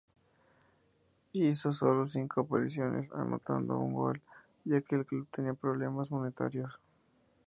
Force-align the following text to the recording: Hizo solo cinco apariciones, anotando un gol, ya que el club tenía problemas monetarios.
Hizo 1.31 1.71
solo 1.71 2.07
cinco 2.07 2.41
apariciones, 2.41 3.07
anotando 3.13 3.77
un 3.77 3.93
gol, 3.93 4.19
ya 4.65 4.81
que 4.81 4.95
el 4.95 5.05
club 5.05 5.27
tenía 5.29 5.53
problemas 5.53 6.09
monetarios. 6.09 6.81